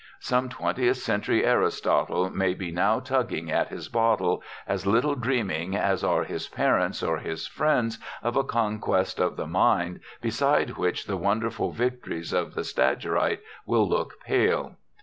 [0.19, 6.03] Some twentieth century Aristotle may be now tugging at his bottle, as little dreaming as
[6.03, 11.17] are his parents or his friends of a conquest of the mind, beside which the
[11.17, 14.77] wonderful victories of the Stagirite will look pale.